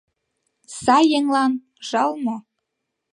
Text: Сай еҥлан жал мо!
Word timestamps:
Сай 0.81 1.05
еҥлан 1.17 1.51
жал 1.87 2.11
мо! 2.23 2.37